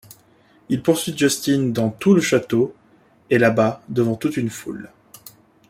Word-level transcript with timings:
Il 0.69 0.81
poursuit 0.81 1.15
Justin 1.15 1.69
dans 1.73 1.91
tout 1.91 2.15
le 2.15 2.21
château 2.21 2.73
et 3.29 3.37
l'abat 3.37 3.83
devant 3.87 4.15
toute 4.15 4.35
une 4.35 4.49
foule. 4.49 4.89